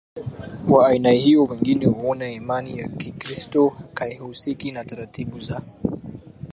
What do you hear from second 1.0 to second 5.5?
hiyo Wengine huona imani ya Kikristo haihusiki na taratibu